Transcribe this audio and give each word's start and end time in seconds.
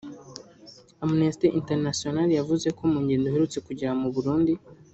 Amnesty 1.05 1.47
International 1.59 2.29
yavuze 2.39 2.67
ko 2.77 2.83
mu 2.91 2.97
ngendo 3.03 3.25
iherutse 3.27 3.57
kugirira 3.65 3.93
mu 4.01 4.09
Burundi 4.15 4.53